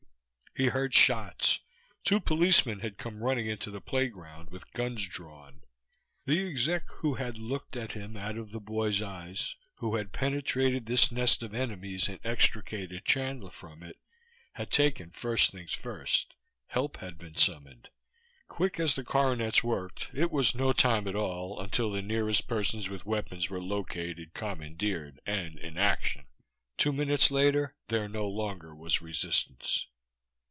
He 0.53 0.67
heard 0.67 0.93
shots. 0.93 1.61
Two 2.03 2.19
policeman 2.19 2.81
had 2.81 2.97
come 2.97 3.23
running 3.23 3.47
into 3.47 3.71
the 3.71 3.79
playground, 3.79 4.49
with 4.49 4.69
guns 4.73 5.07
drawn. 5.07 5.61
The 6.25 6.45
exec 6.45 6.89
who 6.89 7.13
had 7.13 7.37
looked 7.37 7.77
at 7.77 7.93
him 7.93 8.17
out 8.17 8.37
of 8.37 8.51
the 8.51 8.59
boy's 8.59 9.01
eyes, 9.01 9.55
who 9.75 9.95
had 9.95 10.11
penetrated 10.11 10.85
this 10.85 11.09
nest 11.09 11.41
of 11.41 11.53
enemies 11.53 12.09
and 12.09 12.19
extricated 12.25 13.05
Chandler 13.05 13.49
from 13.49 13.81
it, 13.81 13.95
had 14.51 14.69
taken 14.69 15.11
first 15.11 15.51
things 15.53 15.71
first. 15.71 16.35
Help 16.67 16.97
had 16.97 17.17
been 17.17 17.37
summoned. 17.37 17.87
Quick 18.49 18.77
as 18.77 18.95
the 18.95 19.05
coronets 19.05 19.63
worked, 19.63 20.09
it 20.13 20.31
was 20.31 20.53
no 20.53 20.73
time 20.73 21.07
at 21.07 21.15
all 21.15 21.61
until 21.61 21.89
the 21.89 22.01
nearest 22.01 22.45
persons 22.49 22.89
with 22.89 23.05
weapons 23.05 23.49
were 23.49 23.63
located, 23.63 24.33
commandeered 24.33 25.21
and 25.25 25.57
in 25.59 25.77
action. 25.77 26.25
Two 26.77 26.91
minutes 26.91 27.31
later 27.31 27.73
there 27.87 28.09
no 28.09 28.27
longer 28.27 28.75
was 28.75 29.01
resistance. 29.01 29.85